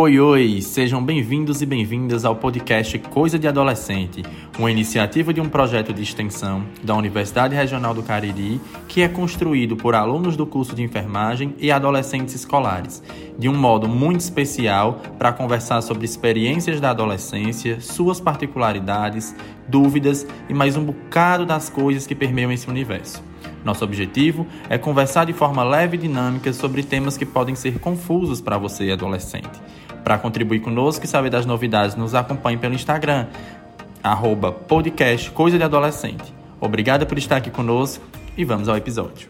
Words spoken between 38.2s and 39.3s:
e vamos ao episódio.